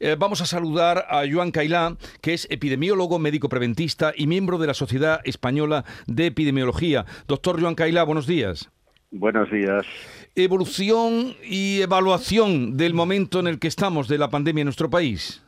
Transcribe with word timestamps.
Eh, 0.00 0.16
vamos 0.18 0.40
a 0.40 0.46
saludar 0.46 1.06
a 1.08 1.22
Joan 1.30 1.50
Cailá, 1.50 1.96
que 2.20 2.34
es 2.34 2.46
epidemiólogo, 2.50 3.18
médico 3.18 3.48
preventista 3.48 4.12
y 4.16 4.26
miembro 4.26 4.58
de 4.58 4.66
la 4.66 4.74
Sociedad 4.74 5.20
Española 5.24 5.84
de 6.06 6.26
Epidemiología. 6.26 7.04
Doctor 7.26 7.60
Joan 7.60 7.74
Cailá, 7.74 8.04
buenos 8.04 8.26
días. 8.26 8.70
Buenos 9.10 9.50
días. 9.50 9.86
Evolución 10.34 11.34
y 11.44 11.80
evaluación 11.80 12.76
del 12.76 12.94
momento 12.94 13.38
en 13.38 13.46
el 13.46 13.60
que 13.60 13.68
estamos 13.68 14.08
de 14.08 14.18
la 14.18 14.28
pandemia 14.28 14.62
en 14.62 14.66
nuestro 14.66 14.90
país. 14.90 15.40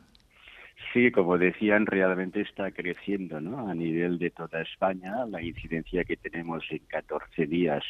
Sí, 0.93 1.11
como 1.11 1.37
decían, 1.37 1.85
realmente 1.85 2.41
está 2.41 2.71
creciendo 2.71 3.41
¿no? 3.41 3.67
a 3.67 3.75
nivel 3.75 4.17
de 4.19 4.31
toda 4.31 4.61
España. 4.61 5.25
La 5.29 5.41
incidencia 5.41 6.05
que 6.05 6.15
tenemos 6.15 6.63
en 6.69 6.79
14 6.87 7.45
días 7.45 7.83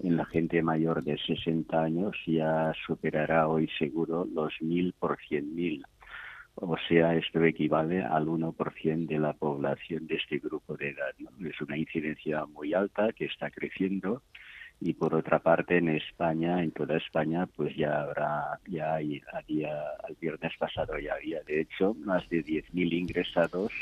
en 0.00 0.16
la 0.16 0.24
gente 0.24 0.60
mayor 0.62 1.04
de 1.04 1.16
60 1.18 1.80
años 1.80 2.16
ya 2.26 2.72
superará 2.86 3.46
hoy 3.46 3.70
seguro 3.78 4.26
los 4.34 4.52
1.000 4.60 4.92
por 4.98 5.18
100.000. 5.18 5.84
O 6.54 6.76
sea, 6.88 7.14
esto 7.16 7.42
equivale 7.44 8.02
al 8.02 8.26
1% 8.26 9.06
de 9.06 9.18
la 9.18 9.32
población 9.32 10.06
de 10.06 10.16
este 10.16 10.38
grupo 10.38 10.76
de 10.76 10.90
edad. 10.90 11.14
Es 11.40 11.60
una 11.60 11.76
incidencia 11.76 12.44
muy 12.46 12.74
alta 12.74 13.12
que 13.12 13.24
está 13.24 13.50
creciendo 13.50 14.22
y 14.84 14.94
por 14.94 15.14
otra 15.14 15.38
parte 15.38 15.78
en 15.78 15.88
España, 15.88 16.62
en 16.62 16.72
toda 16.72 16.96
España, 16.96 17.46
pues 17.46 17.74
ya 17.76 18.02
habrá, 18.02 18.58
ya 18.66 18.94
hay, 18.94 19.22
a 19.32 19.40
día, 19.42 19.72
al 20.02 20.16
viernes 20.20 20.52
pasado 20.58 20.98
ya 20.98 21.14
había 21.14 21.40
de 21.44 21.60
hecho 21.60 21.94
más 21.94 22.28
de 22.28 22.44
10.000 22.44 22.92
ingresados 22.92 23.72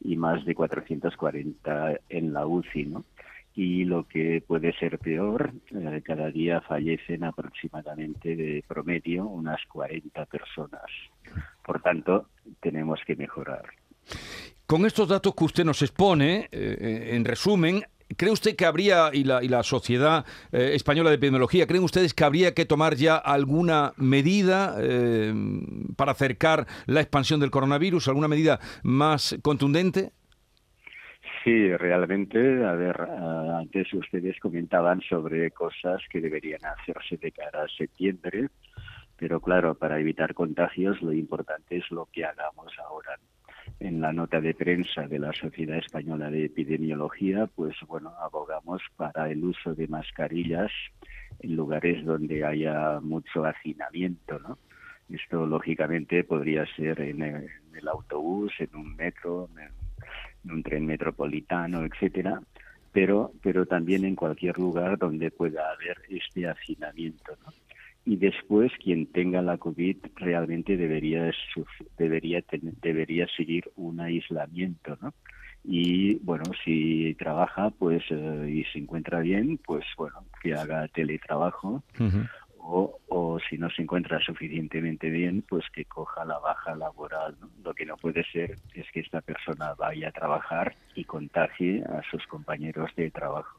y 0.00 0.16
más 0.16 0.44
de 0.44 0.54
440 0.54 2.00
en 2.08 2.32
la 2.32 2.46
UCI, 2.46 2.84
¿no? 2.86 3.04
Y 3.60 3.84
lo 3.84 4.06
que 4.06 4.40
puede 4.46 4.72
ser 4.78 5.00
peor, 5.00 5.52
eh, 5.72 6.00
cada 6.04 6.30
día 6.30 6.60
fallecen 6.60 7.24
aproximadamente 7.24 8.36
de 8.36 8.62
promedio 8.68 9.24
unas 9.26 9.58
40 9.66 10.26
personas. 10.26 10.84
Por 11.66 11.82
tanto, 11.82 12.28
tenemos 12.60 13.00
que 13.04 13.16
mejorar. 13.16 13.64
Con 14.64 14.86
estos 14.86 15.08
datos 15.08 15.34
que 15.34 15.42
usted 15.42 15.64
nos 15.64 15.82
expone, 15.82 16.42
eh, 16.42 16.48
eh, 16.52 17.10
en 17.16 17.24
resumen, 17.24 17.82
¿Cree 18.16 18.32
usted 18.32 18.56
que 18.56 18.64
habría, 18.64 19.10
y 19.12 19.22
la, 19.24 19.44
y 19.44 19.48
la 19.48 19.62
Sociedad 19.62 20.24
Española 20.50 21.10
de 21.10 21.16
Epidemiología, 21.16 21.66
creen 21.66 21.84
ustedes 21.84 22.14
que 22.14 22.24
habría 22.24 22.54
que 22.54 22.64
tomar 22.64 22.94
ya 22.94 23.16
alguna 23.16 23.92
medida 23.98 24.74
para 25.94 26.12
acercar 26.12 26.66
la 26.86 27.02
expansión 27.02 27.38
del 27.38 27.50
coronavirus, 27.50 28.08
alguna 28.08 28.26
medida 28.26 28.60
más 28.82 29.36
contundente? 29.42 30.12
Sí, 31.44 31.76
realmente, 31.76 32.64
a 32.64 32.72
ver, 32.72 33.00
antes 33.00 33.92
ustedes 33.94 34.38
comentaban 34.40 35.00
sobre 35.02 35.50
cosas 35.50 36.02
que 36.10 36.20
deberían 36.20 36.60
hacerse 36.64 37.16
de 37.16 37.32
cara 37.32 37.62
a 37.62 37.68
septiembre, 37.68 38.48
pero 39.16 39.40
claro, 39.40 39.74
para 39.74 40.00
evitar 40.00 40.34
contagios 40.34 41.00
lo 41.02 41.12
importante 41.12 41.76
es 41.76 41.90
lo 41.90 42.06
que 42.06 42.24
hagamos 42.24 42.72
ahora 42.78 43.18
en 43.80 44.00
la 44.00 44.12
nota 44.12 44.40
de 44.40 44.54
prensa 44.54 45.06
de 45.06 45.18
la 45.18 45.32
Sociedad 45.32 45.78
Española 45.78 46.30
de 46.30 46.46
Epidemiología, 46.46 47.46
pues 47.46 47.76
bueno, 47.86 48.12
abogamos 48.20 48.82
para 48.96 49.30
el 49.30 49.44
uso 49.44 49.74
de 49.74 49.86
mascarillas 49.86 50.72
en 51.40 51.54
lugares 51.54 52.04
donde 52.04 52.44
haya 52.44 52.98
mucho 53.00 53.44
hacinamiento, 53.44 54.38
¿no? 54.40 54.58
Esto 55.08 55.46
lógicamente 55.46 56.24
podría 56.24 56.66
ser 56.76 57.00
en 57.00 57.22
el, 57.22 57.88
autobús, 57.88 58.52
en 58.58 58.74
un 58.74 58.96
metro, 58.96 59.48
en 59.56 59.70
un 60.50 60.62
tren 60.62 60.86
metropolitano, 60.86 61.84
etcétera, 61.84 62.40
pero 62.92 63.32
pero 63.42 63.66
también 63.66 64.04
en 64.04 64.16
cualquier 64.16 64.58
lugar 64.58 64.98
donde 64.98 65.30
pueda 65.30 65.70
haber 65.72 65.98
este 66.08 66.48
hacinamiento, 66.48 67.36
¿no? 67.44 67.52
y 68.08 68.16
después 68.16 68.72
quien 68.82 69.04
tenga 69.06 69.42
la 69.42 69.58
COVID 69.58 69.98
realmente 70.16 70.78
debería 70.78 71.30
debería 71.98 72.42
debería 72.80 73.26
seguir 73.36 73.70
un 73.76 74.00
aislamiento, 74.00 74.96
¿no? 75.02 75.12
Y 75.62 76.14
bueno, 76.20 76.44
si 76.64 77.14
trabaja 77.18 77.68
pues 77.68 78.02
eh, 78.08 78.50
y 78.50 78.64
se 78.72 78.78
encuentra 78.78 79.20
bien, 79.20 79.58
pues 79.58 79.84
bueno, 79.98 80.24
que 80.42 80.54
haga 80.54 80.88
teletrabajo 80.88 81.82
o, 82.70 83.00
o 83.08 83.38
si 83.48 83.56
no 83.56 83.70
se 83.70 83.80
encuentra 83.82 84.20
suficientemente 84.20 85.08
bien, 85.08 85.42
pues 85.48 85.64
que 85.72 85.86
coja 85.86 86.24
la 86.26 86.38
baja 86.38 86.74
laboral. 86.74 87.34
Lo 87.64 87.72
que 87.72 87.86
no 87.86 87.96
puede 87.96 88.24
ser 88.24 88.58
es 88.74 88.86
que 88.92 89.00
esta 89.00 89.22
persona 89.22 89.74
vaya 89.74 90.08
a 90.08 90.12
trabajar 90.12 90.74
y 90.94 91.04
contagie 91.04 91.82
a 91.84 92.02
sus 92.10 92.26
compañeros 92.26 92.90
de 92.94 93.10
trabajo. 93.10 93.57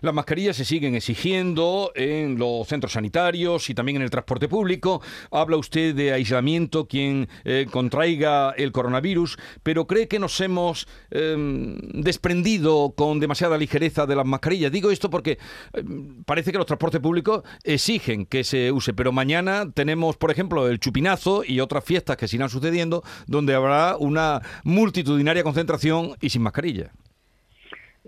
Las 0.00 0.14
mascarillas 0.14 0.56
se 0.56 0.64
siguen 0.64 0.94
exigiendo 0.94 1.92
en 1.94 2.38
los 2.38 2.66
centros 2.68 2.92
sanitarios 2.92 3.70
y 3.70 3.74
también 3.74 3.96
en 3.96 4.02
el 4.02 4.10
transporte 4.10 4.48
público. 4.48 5.02
Habla 5.30 5.56
usted 5.56 5.94
de 5.94 6.12
aislamiento 6.12 6.86
quien 6.86 7.28
eh, 7.44 7.66
contraiga 7.70 8.50
el 8.50 8.72
coronavirus, 8.72 9.38
pero 9.62 9.86
cree 9.86 10.08
que 10.08 10.18
nos 10.18 10.40
hemos 10.40 10.86
em, 11.10 11.76
desprendido 11.92 12.94
con 12.96 13.20
demasiada 13.20 13.58
ligereza 13.58 14.06
de 14.06 14.16
las 14.16 14.26
mascarillas. 14.26 14.72
Digo 14.72 14.90
esto 14.90 15.10
porque 15.10 15.38
em, 15.72 16.22
parece 16.24 16.52
que 16.52 16.58
los 16.58 16.66
transportes 16.66 17.00
públicos 17.00 17.42
exigen 17.64 18.26
que 18.26 18.44
se 18.44 18.70
use, 18.72 18.92
pero 18.94 19.12
mañana 19.12 19.70
tenemos, 19.72 20.16
por 20.16 20.30
ejemplo, 20.30 20.68
el 20.68 20.78
chupinazo 20.78 21.42
y 21.44 21.60
otras 21.60 21.84
fiestas 21.84 22.16
que 22.16 22.28
sigan 22.28 22.48
sucediendo 22.48 23.02
donde 23.26 23.54
habrá 23.54 23.96
una 23.96 24.42
multitudinaria 24.64 25.42
concentración 25.42 26.16
y 26.20 26.30
sin 26.30 26.42
mascarilla. 26.42 26.92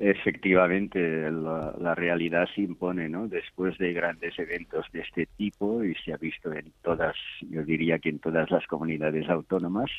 Efectivamente, 0.02 1.30
la, 1.30 1.94
realidad 1.94 2.48
se 2.54 2.62
impone, 2.62 3.10
¿no? 3.10 3.28
Después 3.28 3.76
de 3.76 3.92
grandes 3.92 4.38
eventos 4.38 4.86
de 4.92 5.00
este 5.00 5.26
tipo, 5.36 5.84
y 5.84 5.94
se 5.96 6.14
ha 6.14 6.16
visto 6.16 6.50
en 6.54 6.72
todas, 6.80 7.14
yo 7.42 7.62
diría 7.64 7.98
que 7.98 8.08
en 8.08 8.18
todas 8.18 8.50
las 8.50 8.66
comunidades 8.66 9.28
autónomas, 9.28 9.90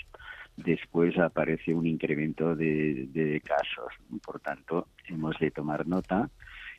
después 0.57 1.15
aparece 1.19 1.75
un 1.75 1.85
incremento 1.85 2.55
de, 2.55 3.43
casos. 3.45 3.93
Por 4.25 4.39
tanto, 4.39 4.87
hemos 5.07 5.37
de 5.37 5.51
tomar 5.51 5.85
nota 5.85 6.31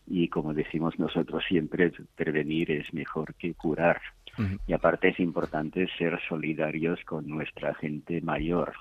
y, 0.04 0.26
como 0.26 0.52
decimos 0.52 0.98
nosotros 0.98 1.44
siempre, 1.46 1.92
prevenir 2.16 2.72
es 2.72 2.92
mejor 2.92 3.34
que 3.34 3.54
curar. 3.54 4.00
Y 4.66 4.72
aparte 4.72 5.10
es 5.10 5.20
importante 5.20 5.86
ser 5.96 6.18
solidarios 6.28 6.98
con 7.04 7.28
nuestra 7.28 7.72
gente 7.74 8.20
mayor 8.20 8.72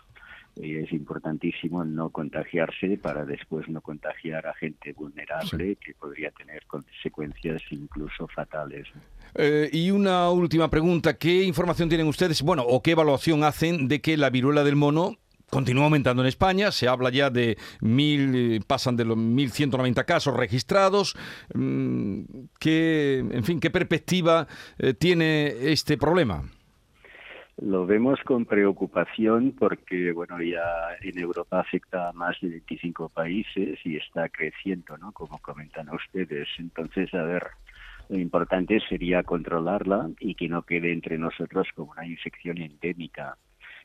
es 0.55 0.91
importantísimo 0.91 1.83
no 1.85 2.09
contagiarse 2.09 2.97
para 2.97 3.25
después 3.25 3.67
no 3.69 3.81
contagiar 3.81 4.47
a 4.47 4.53
gente 4.53 4.93
vulnerable 4.93 5.77
que 5.77 5.93
podría 5.93 6.31
tener 6.31 6.65
consecuencias 6.67 7.61
incluso 7.71 8.27
fatales. 8.27 8.87
Eh, 9.35 9.69
y 9.71 9.91
una 9.91 10.29
última 10.29 10.69
pregunta, 10.69 11.17
¿qué 11.17 11.43
información 11.43 11.89
tienen 11.89 12.07
ustedes, 12.07 12.41
bueno, 12.41 12.63
o 12.63 12.81
qué 12.81 12.91
evaluación 12.91 13.43
hacen 13.43 13.87
de 13.87 14.01
que 14.01 14.17
la 14.17 14.29
viruela 14.29 14.63
del 14.63 14.75
mono 14.75 15.17
continúa 15.51 15.83
aumentando 15.83 16.23
en 16.23 16.29
España, 16.29 16.71
se 16.71 16.87
habla 16.87 17.09
ya 17.11 17.29
de 17.29 17.57
mil, 17.81 18.63
pasan 18.65 18.95
de 18.95 19.05
los 19.05 19.17
1.190 19.17 20.05
casos 20.05 20.35
registrados. 20.35 21.15
Mm, 21.53 22.21
¿Qué, 22.57 23.19
en 23.19 23.43
fin, 23.43 23.59
qué 23.59 23.69
perspectiva 23.69 24.47
eh, 24.79 24.93
tiene 24.93 25.71
este 25.71 25.97
problema? 25.97 26.49
Lo 27.61 27.85
vemos 27.85 28.19
con 28.25 28.45
preocupación 28.45 29.51
porque, 29.51 30.11
bueno, 30.13 30.41
ya 30.41 30.95
en 30.99 31.19
Europa 31.19 31.59
afecta 31.59 32.09
a 32.09 32.11
más 32.11 32.35
de 32.41 32.49
25 32.49 33.09
países 33.09 33.77
y 33.83 33.97
está 33.97 34.29
creciendo, 34.29 34.97
¿no? 34.97 35.11
Como 35.11 35.37
comentan 35.37 35.87
ustedes. 35.89 36.47
Entonces, 36.57 37.13
a 37.13 37.21
ver, 37.21 37.45
lo 38.09 38.17
importante 38.17 38.79
sería 38.89 39.21
controlarla 39.21 40.09
y 40.19 40.33
que 40.33 40.49
no 40.49 40.63
quede 40.63 40.91
entre 40.91 41.19
nosotros 41.19 41.67
como 41.75 41.91
una 41.91 42.07
infección 42.07 42.57
endémica. 42.57 43.37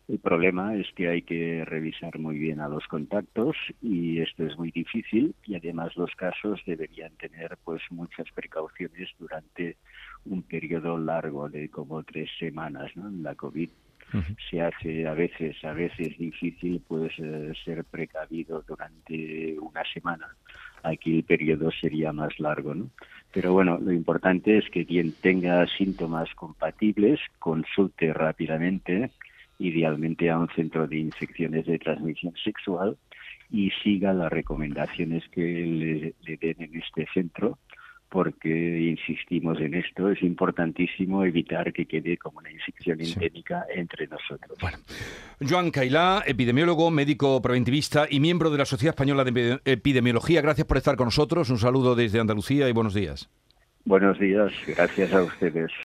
El 0.09 0.21
problema 0.21 0.77
es 0.77 0.87
que 0.95 1.09
hay 1.09 1.23
que 1.23 1.65
revisar 1.65 2.19
muy 2.21 2.39
bien 2.39 2.61
a 2.61 2.69
los 2.69 2.87
contactos 2.87 3.57
y 3.83 4.21
esto 4.21 4.47
es 4.47 4.57
muy 4.57 4.71
difícil 4.71 5.35
y 5.45 5.57
además 5.57 5.97
los 5.97 6.15
casos 6.15 6.61
deberían 6.65 7.13
tener 7.17 7.59
pues 7.65 7.83
muchas 7.91 8.27
precauciones 8.33 9.11
durante 9.19 9.77
un 10.25 10.43
periodo 10.43 10.97
largo 10.97 11.49
de 11.49 11.69
como 11.71 12.05
tres 12.05 12.31
semanas, 12.39 12.97
¿no? 12.97 13.11
La 13.11 13.35
COVID 13.35 13.69
se 14.49 14.61
hace 14.61 15.09
a 15.09 15.15
veces 15.15 15.57
a 15.65 15.73
veces 15.73 16.17
difícil 16.17 16.81
pues 16.87 17.13
eh, 17.19 17.53
ser 17.65 17.85
precavido 17.85 18.63
durante 18.67 19.59
una 19.59 19.83
semana. 19.93 20.29
Aquí 20.85 21.17
el 21.17 21.25
periodo 21.25 21.73
sería 21.73 22.13
más 22.13 22.39
largo, 22.39 22.77
¿no? 22.77 22.91
Pero 23.33 23.53
bueno, 23.53 23.79
lo 23.79 23.91
importante 23.91 24.59
es 24.59 24.71
que 24.71 24.87
quien 24.87 25.13
tenga 25.21 25.67
síntomas 25.67 26.33
compatibles 26.37 27.19
consulte 27.41 28.13
rápidamente 28.13 29.11
idealmente 29.59 30.31
a 30.31 30.39
un 30.39 30.49
centro 30.49 30.87
de 30.87 30.99
infecciones 30.99 31.67
de 31.67 31.79
transmisión 31.79 32.35
sexual 32.43 32.97
y 33.51 33.71
siga 33.83 34.13
las 34.13 34.33
recomendaciones 34.33 35.25
que 35.31 35.43
le, 35.43 36.37
den 36.37 36.57
en 36.63 36.77
este 36.77 37.07
centro 37.13 37.59
porque 38.09 38.49
insistimos 38.49 39.61
en 39.61 39.75
esto, 39.75 40.11
es 40.11 40.23
importantísimo 40.23 41.25
evitar 41.25 41.73
que 41.73 41.87
quede 41.87 42.17
como 42.17 42.39
una 42.39 42.51
infección 42.53 43.01
endémica 43.01 43.67
entre 43.75 44.07
nosotros. 44.07 44.57
Bueno. 44.61 44.79
Joan 45.41 45.71
Cailá, 45.71 46.23
epidemiólogo, 46.25 46.91
médico 46.91 47.43
preventivista 47.43 48.07
y 48.09 48.21
miembro 48.21 48.51
de 48.51 48.59
la 48.59 48.65
Sociedad 48.65 48.95
Española 48.95 49.25
de 49.25 49.61
Epidemiología, 49.65 50.41
gracias 50.41 50.67
por 50.67 50.77
estar 50.77 50.97
con 50.97 51.07
nosotros. 51.07 51.51
Un 51.51 51.59
saludo 51.59 51.97
desde 51.97 52.21
Andalucía 52.21 52.69
y 52.69 52.73
buenos 52.73 52.95
días. 52.95 53.29
Buenos 53.85 54.19
días, 54.19 54.53
gracias 54.67 55.13
a 55.13 55.23
ustedes. 55.23 55.71